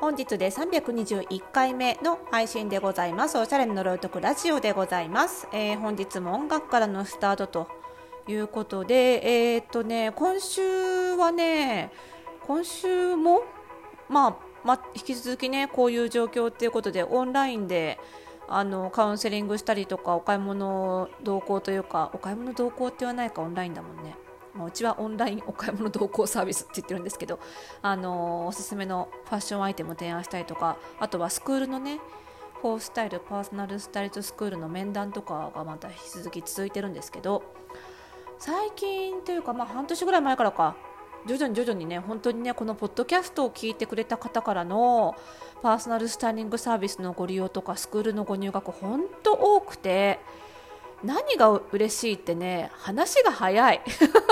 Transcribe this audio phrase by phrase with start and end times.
[0.00, 3.36] 本日で321回目の配信でございます。
[3.36, 7.68] おしゃれの呪いとくラジオでございます、えー、本日も音楽からのスタートと
[8.26, 11.92] いうことでえー、っとね今週はね
[12.46, 13.42] 今週も
[14.08, 17.98] まあま、引き続きねこういう状況っていうことでオンラインで
[18.48, 24.16] あのカウンセリングしたりとかお買い物同行というかお買い物同行って言わないかオンラインだもんね。
[24.60, 27.40] まあ、うちはオンラインお買い物同行サービスって言ってるんですけど、
[27.80, 31.98] あのおすすめのファッションアイテムを提案したりとかあとはスクールのね
[32.60, 37.42] フォースタイルパーソナルスタイリストスクールの面談とかがまた引き続き続いてるんですけど
[38.38, 40.76] 最近というか、まあ、半年ぐらい前からか
[41.26, 45.14] 徐々に徐々にね本当にねこのポッドキャストを聞いてくれた方からの
[45.62, 50.18] パーソナルスタイリングサービスのご利用とかスクールのご入学本当多くて
[51.02, 53.82] 何が嬉しいってね話が早い。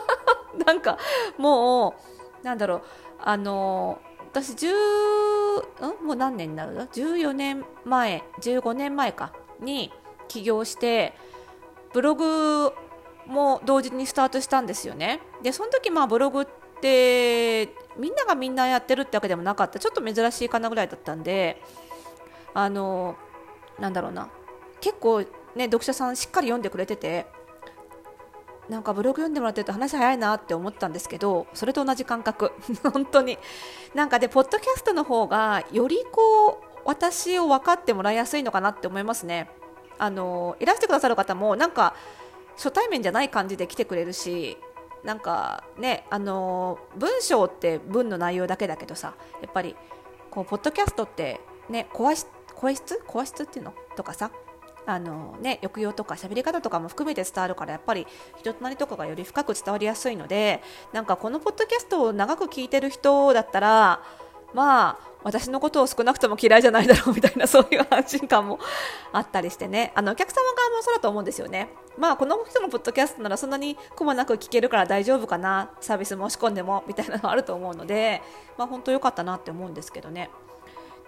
[0.66, 0.98] なんか
[1.36, 1.94] も
[2.42, 2.82] うなんだろう。
[3.20, 4.00] あの
[4.32, 6.06] 私10ん？
[6.06, 9.32] もう何年になるの？14年前15年前か。
[9.60, 9.92] に
[10.28, 11.14] 起業して
[11.92, 12.72] ブログ
[13.26, 15.20] も同時にスタートしたんですよね。
[15.42, 16.46] でその時まあブログっ
[16.80, 19.78] てみんながみんなやってるってわけでもなかった。
[19.78, 21.62] ちょっと珍しいかなぐらいだったんで
[22.52, 23.16] あの
[23.78, 24.28] なんだろうな。
[24.80, 25.24] 結構
[25.56, 27.26] ね読者さんしっかり読んでくれてて
[28.68, 32.52] なんかブログ読んでもらってると話早いなって思ったんですけどそれと同じ感覚。
[32.92, 33.38] 本当に。
[33.94, 39.50] なんかでポッドキャストの方がよりこう私を分かってもらいやすいのかなって思いますね。
[39.98, 41.94] あのいらしてくださる方もなんか
[42.56, 44.58] 初対面じゃない感じで来てくれるし
[45.04, 49.76] なんかねあの文章って文の内容だけだけどさやっぱり
[50.30, 53.74] こうポッドキャストってね声質声質声質っていうの？
[53.94, 54.30] とかさ
[54.86, 58.06] あのね、抑揚とか喋り方とかも含めて伝わるからやっぱり
[58.38, 64.02] 人となりとかがより深く伝わりやすいのでなんかこのポッドキャストを長く聞いてる人だったら
[64.52, 68.60] まあ私のことを少なくとも嫌いじゃないだろうみたいなそういう安心感も
[69.10, 69.90] あったりしてね。
[69.94, 71.70] あのお客様側もそうだと思うんですよね。
[71.96, 78.20] まあこの人のポッドキャストならそんなにくもなく聞けるから大丈夫かなサービス申し込んでもみたいなのあると思うので
[78.58, 80.30] まあ本当良かったなって思うんですけどね。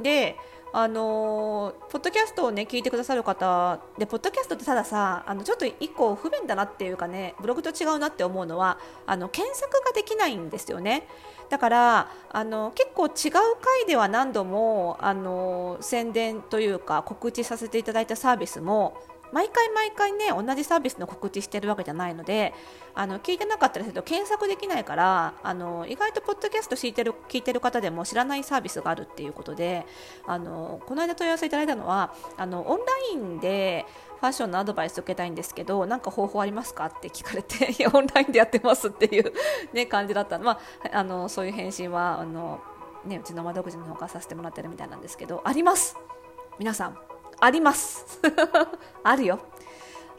[0.00, 0.36] で
[0.76, 11.06] あのポッドキャストをね聞いてくださる方でポッドキャストってたださあのちょっと1個不便だなっていうかねブログと違うなって思うのはあの検索ができないんですよね。
[11.48, 13.12] だからあの結構違う
[13.60, 18.96] 回では何度もあの宣伝というか告知させていただいたサービスも
[19.34, 22.54] 毎回毎回ね同じサービスの告知してるわけじゃないので
[22.94, 29.86] あの聞いてなかったりすると検索できないからあの意外とポッドキャスト聞いてる聞いてる方でも知らないサービスがあるっていうことで
[30.24, 33.84] あのこの間問い合わせいただいたのはあのオンラインで
[34.20, 39.32] ファッションのアドバイス受けたいんですけどなんか方法ありますかって聞かれて いやオンラインでやってますっていう、
[39.72, 40.58] ね、感じだったまあ、
[40.92, 42.60] あのそういう返信はあの、
[43.04, 45.96] ね、うちの窓口の方からさせてもらってるみたいなんですけどあります。
[46.58, 46.98] 皆さん
[47.40, 48.03] あります。
[49.02, 49.40] あるよ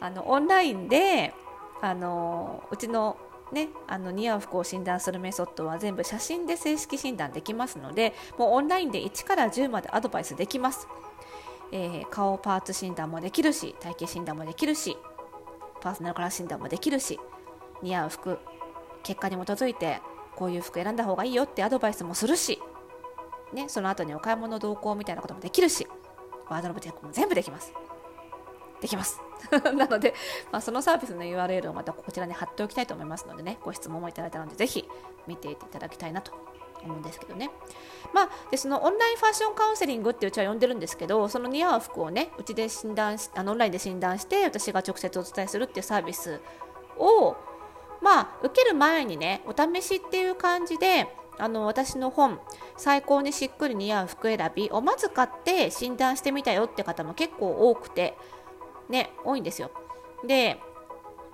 [0.00, 1.34] あのオンラインで
[1.80, 3.16] あのうちの
[3.52, 10.88] ね、あの似合う服を診断するメソッドは全部写真で正式診断できますのでもうオンラインで1から10までアドバイスできます、
[11.70, 14.96] えー、顔パーツ診断もできるし体型診断もできるし
[15.80, 17.20] パーソナルカラー診断もできるし
[17.82, 18.38] 似合う服
[19.04, 20.00] 結果に基づいて
[20.34, 22.60] こういう服選んだ方がいいよってアドバイスもするし、
[23.52, 25.86] ね、その後にお買い物同行みたいなこともできるし
[26.48, 27.72] ワードローブチェックも全部できます。
[28.84, 29.18] できます。
[29.74, 30.12] なので、
[30.52, 34.86] まあ、そのサービスの URL をまたこちらに貼っておきたいと思いますのでね、ご質問もいただいたので、ぜひ
[35.26, 36.32] 見ていただきたいなと
[36.84, 37.50] 思うんですけどね。
[38.12, 46.42] まあ、でそのオンラインファッションカウンセリングってうちは呼んでるんですけど、その似合う服をね、うちで診断しあのオンラインで診断して、私が直接お伝えするっていうサービス
[46.98, 47.36] を、
[48.02, 51.08] まあ、受ける前にね、お試しっていう感じで、
[51.38, 52.40] あの私の本
[52.76, 58.16] 「最高にしっくり似合う服選び」をまず買って診断してみたよって方も結構多くて
[58.88, 59.70] ね多いんですよ。
[60.26, 60.60] で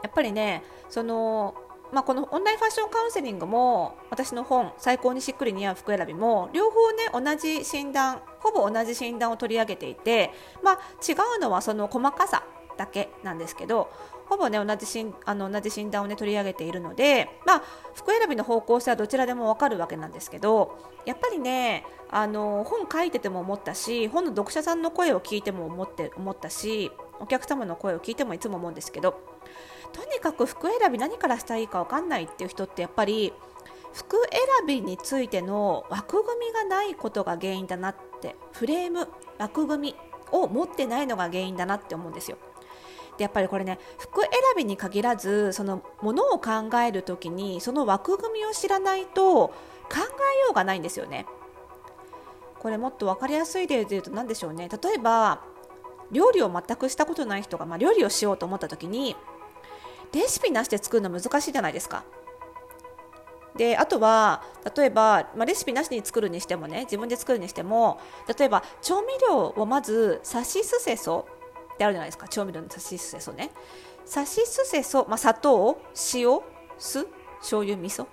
[0.03, 1.55] やっぱりねその
[1.93, 10.33] まあ、このオンラインファッションカウンセリングも私の本「最高にしっくり似合う服選び」も両方ね同じ診断ほぼ同じ診断を取り上げていて、
[10.63, 10.75] まあ、
[11.07, 12.45] 違うのはその細かさ
[12.77, 13.91] だけなんですけど
[14.27, 17.63] ほぼね同じしんあの同じ診断をね取り上げているので、まあ、
[17.95, 29.21] 服選びの方向性はどちらでも分かるわけなんですけどやっぱりねあの本書いてても思ったし本の読者さんの声を聞いても思って思ったしお客様の声を聞いてもいつも思うんですけど
[29.93, 33.33] とにかく服選び何からしたらいいか分かんないっていう人ってやっぱり
[33.93, 34.17] 服
[34.59, 39.09] 選びについての枠組みがないことが原因だなってフレーム
[39.39, 39.97] 枠組み
[40.33, 42.39] を持ってないのが原因だなって思うんですよ。
[43.17, 49.55] でやっぱりこれね服選びに限らずそのものを考える時にその枠組みを知らないと考
[49.97, 51.27] えようがないんですよね。
[52.61, 55.43] これもっと分かりやすい例で言うと何でしょうね例えば
[56.11, 59.17] 料理を全くしたことない人が、まあ、料理をしようと思った時に
[60.13, 62.05] レシピなしで作るの難しいじゃないですか。
[63.57, 64.43] であとは
[64.77, 68.01] 例えば、まあ、レシピなしに作るにしてもね自分で作るにしても
[68.39, 71.27] 例えば調味料をまずさしすせそ
[71.75, 72.29] ってあるじゃないですか。
[72.29, 73.51] 調味料のさしすせそね。
[74.05, 75.81] さしすせそ、ま、砂糖
[76.15, 76.41] 塩
[76.79, 77.07] 酢
[77.41, 78.07] 醤油味噌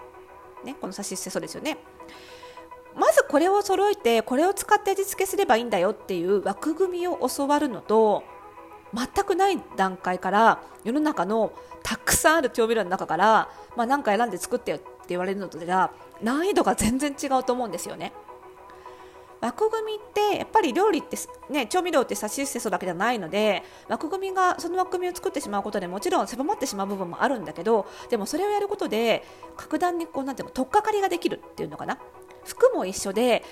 [0.64, 1.78] ねこのさしすせそですよね。
[2.98, 8.24] まずこれを揃えてこれを使って味付けすればいいんだよっていう枠組みを教わるのと
[8.94, 11.54] 全くない段階から世の中の
[11.84, 15.92] たくさんある調味料の中から、まあ、何か選んで作ってよって言われるのとでは
[16.22, 18.14] 難易度が全然違うと思うんですよね。
[19.40, 19.98] 枠組みっ
[20.32, 21.16] てやっぱり料理って、
[21.52, 29.24] ね、調味料ってさしすせそうだけじゃないので枠組みがその枠組みを作ってしまうことでもちろん狭まってしまう部分もあるんだけどでもそれをやることで
[29.56, 32.00] 格段にこうなんていうの取っかかりができるっていうのかな
[32.48, 33.44] 服も一緒で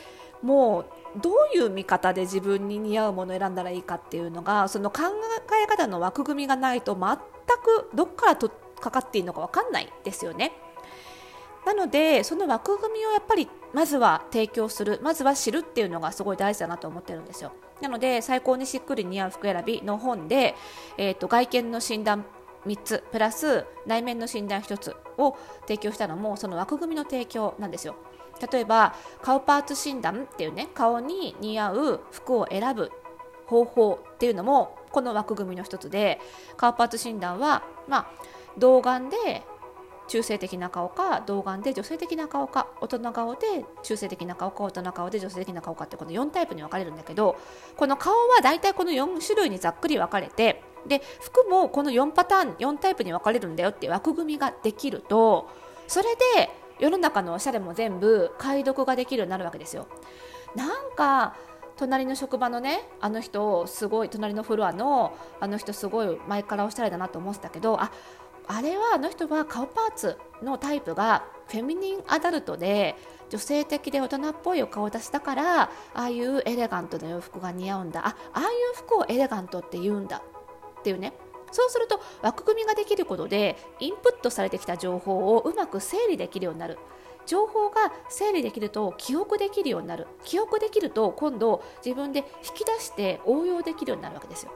[0.42, 0.86] もう
[1.22, 5.04] どういう見方で自分に似合うものを選んだらいいかっていうのがその考
[5.64, 8.50] え方の枠組みがないと全くどっからと
[8.80, 10.52] かかっていいのか分かんないですよね。
[11.66, 17.52] なのでその枠組みをやっぱりまずは提供するまずは知るっていうのがすごい大事だなと思ってるんですよ
[17.82, 20.56] なので最高にしっくり似合う服選びの本で、
[20.98, 22.24] えーと、外見の診断
[22.68, 27.96] 3つプラス内面の診断1つを提供したのもその枠組みの提供なんですよ
[28.52, 32.92] 例えば顔パーツ診断っていうね顔に似合う服を選ぶ
[33.48, 36.20] 方法っていうのもこの枠組みの一つで
[36.58, 38.08] 顔パーツ診断は、まあ、
[38.58, 39.44] 童顔で
[40.08, 47.38] 中性的な顔か童顔で女性的な顔か大人顔で中性的な顔か大人顔で女性的な顔かってこの4タイプに分かれるんだけど
[47.76, 55.50] この顔は大体この4種類にざっくり分かれてで服もこの4パターン4タイプに分かれるんだよって枠組みができると
[55.88, 56.50] それで
[56.80, 59.88] 世の中のおしゃれも全部解読ができるようになるわけですよ。
[60.56, 61.36] なんか
[61.78, 67.92] 隣の職場のねあの人すごい隣のフロアのあの人すごい前からおしゃれだなと思ってたけどあ
[68.48, 72.96] あれはあの人は顔パーツのタイプがフェミニンアダルトで
[73.30, 78.08] 女性的で大人っぽいお顔出しだからああいうエレガントな洋服が似合うんだ。
[78.08, 80.22] あああいう服をエレガントって言うんだ。
[80.80, 81.14] っていうね。
[81.56, 86.78] そうすると枠組みができることでインプットされてきた情報をうまく整理できるようになる。
[87.26, 90.06] 情報が整理できると記憶できるようになる。
[90.26, 94.52] 記憶できると今度自分で引き出して応用できるようになるわけですよ。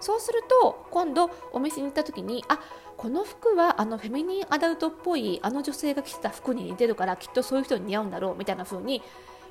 [0.00, 2.60] そうすると今度お店に行った時にあ
[2.96, 9.02] この服はあのフェミニンアダルトっぽいあの女性が着てた服に似てるからきっとそういう人に似合うんだろうみたいな風に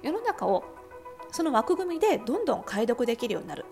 [0.02, 0.64] 世の中を
[1.32, 3.66] その枠組みでどんどん解読できるようになる。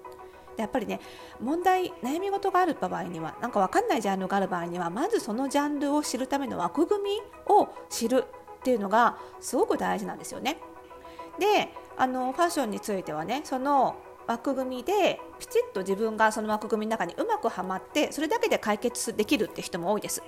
[0.57, 0.99] やっぱりね
[1.41, 8.25] 問題悩み事がある場合にはなんか分かんないジャンルがある場合にはまずそのジャンルを知るための枠組みを知る
[8.59, 10.57] っていうのがすごく大事なんですよね。
[11.39, 13.95] であのファッションについてはねその
[14.27, 20.23] 枠組みできちっと自分がその枠組みの中にうまくはまってそれだけで解決できるって人も多いです。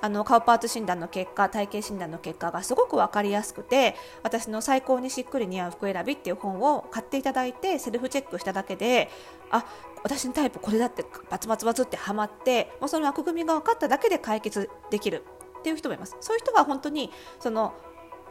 [0.00, 9.10] あの顔パーツ診断の結果体型診断の結果がすごく分かりやすくて私の最高にしっくり似合う服選びっていう本を買っていただいてセルフチェックしただけで
[9.50, 9.64] あ
[10.02, 15.24] 私のタイプこれだってバツバツバツってはまってもうその枠組みが分かっただけで解決できる
[15.58, 16.16] っていう人もいます。
[16.20, 17.74] そういう人は本当にその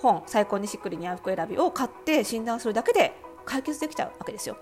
[0.01, 3.13] 本最高にしっくり似合う服選びを買って診断するだけで
[3.45, 4.57] 解決できちゃうわけですよ。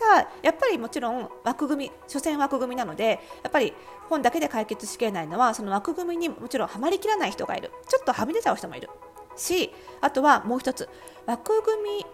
[0.00, 3.72] だやっぱりもちろん枠組み所詮枠組みなのでやっぱり
[4.08, 7.70] 本だけで解決しきれないのはその枠組みにもちろんはまりきらない人がいる。
[7.88, 8.88] ちょっとはみ出ちゃう人もいる。
[9.36, 10.88] しあとはもう一つ
[11.26, 12.06] 枠組み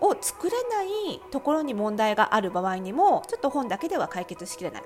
[0.00, 4.82] を作れないところに問題がある場合にもちょっと本だけでは解決しきれない。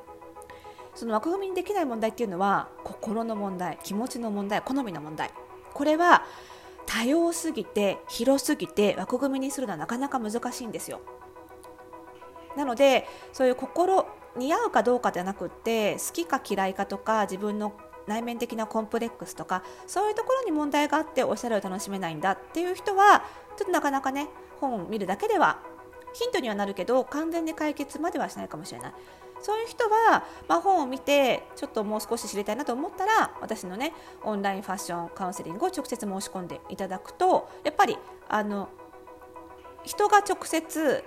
[0.95, 5.31] その枠組みにできない問題っていうのは心の問題気持ちの問題好みの問題。
[5.73, 6.25] これは
[6.87, 11.01] 多様すぎて広すぎて枠組みにするのはなかなか難しいんですよ。
[12.57, 14.07] なのでそういう心
[14.37, 17.73] 似合うかどうかじゃなくって好きか嫌いかとか自分の
[18.07, 23.25] 内面的なコンプレックスとかそういうところに問題があっておしゃれを楽しめないんだっていう人は
[23.57, 24.29] ちょっとなかなかね
[24.61, 25.61] 本を見るだけでは
[26.13, 28.93] ヒントにはなるけど完全に解決まではしないかもしれない。
[29.41, 33.93] そういう人は、まあ、本を見てちょっともう少し知りたいなと思ったら私のね
[34.23, 38.71] オンラインファッションカウンセリングを直接申し込んでいただくとやっぱりあの
[39.85, 41.05] 人が直接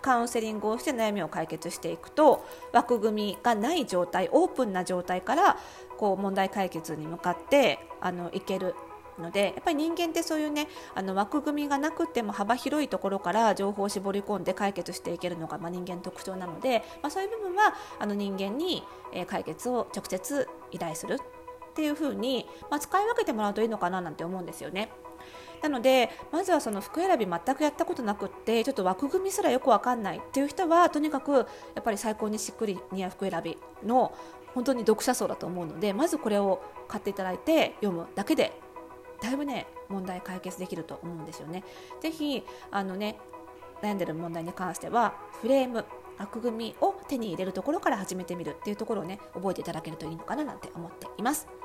[0.00, 5.58] カウンセリングをして悩みを解決していくと枠組みがない状態オープンな状態から
[5.98, 8.74] こう問題解決に向かってあのいける
[9.20, 24.90] のでやっぱり人間ってそういうねあの枠組みがなくても幅広いところから情報を絞り込んで解決していけるのが、まあ、人間の特徴なので、まあ、そういう部分はあの人間に、え解決を直接依頼するっていう風に、まあ、使い分けてもらうといいのかななんて思うんですよね。
[25.62, 31.46] なのでまずはその服選び全くやったことなくってちょっと枠組みすらよくわかんないっていう人はとにかくや
[31.80, 34.14] っぱり最高にしっくり似合う服選びの
[34.54, 38.52] 本当に読者層だと思うのでまずこれを買っていただいて読むだけで
[39.22, 41.62] だいぶね問題解決できると思うんですよね。
[42.00, 43.18] ぜひあのね
[43.82, 45.84] 悩んでる問題に関してはフレーム
[46.18, 51.59] 枠組みを手に入れるところから始めてみるっていうところをね覚えていただけるといいのかななんて思っています。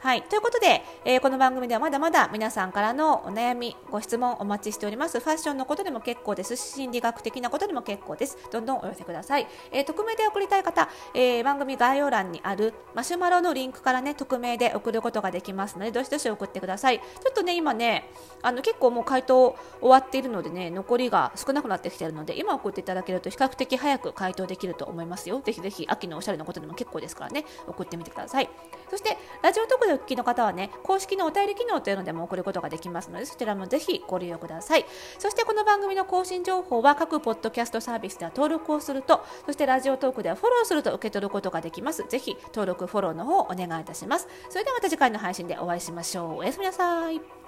[0.00, 0.22] はい。
[0.22, 5.18] ということで、えー、この番組ではまだまだ皆さんからのお悩み、ご質問お待ちしております。
[5.18, 8.38] ファッションのことでも結構ですし、心理学的なことでも結構です。
[8.52, 9.48] どんどんお寄せください。
[9.72, 17.00] えー、匿名で送りたい方、えー、番組概要欄にあるマシュマロのリンクからね、匿名で送ることができますので、どしどし送ってください。
[17.00, 18.08] ちょっとね、今ね、
[18.42, 25.40] あの結構もう回答終わっているのでね、残りが少なくなってきているので、今送っていただけると比較的早く回答できると思いますよ。
[25.40, 28.48] ぜひぜひ、秋のおしゃれのことでも結構ですからね、送ってみてください。
[28.88, 29.18] そして、
[29.88, 34.84] でお聞きの方はね、公式のお便り機能というのでも送ることができますのでそちらもぜひご利用ください。
[35.18, 42.04] そしてこの番組の更新情報は各ポッドキャストサービスでは登録をするとそしてラジオトークではフォローすると受け取ることができます。
[42.08, 44.28] ぜひ登録フォローの方をお願いいたします。
[44.48, 46.36] それではまた次回の配信でお会いしましょう。
[46.38, 47.47] おやすみなさい。